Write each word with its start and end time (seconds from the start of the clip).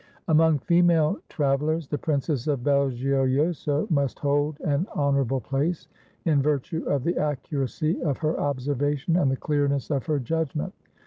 '"Among 0.29 0.57
female 0.57 1.19
travellers 1.29 1.87
the 1.87 1.97
Princess 1.99 2.47
of 2.47 2.61
Belgiojoso 2.61 3.87
must 3.91 4.17
hold 4.17 4.59
an 4.61 4.87
honourable 4.95 5.39
place, 5.41 5.87
in 6.25 6.41
virtue 6.41 6.83
of 6.85 7.03
the 7.03 7.19
accuracy 7.19 8.01
of 8.01 8.17
her 8.17 8.39
observation 8.39 9.15
and 9.15 9.29
the 9.29 9.37
clearness 9.37 9.91
of 9.91 10.07
her 10.07 10.17
judgment. 10.17 10.73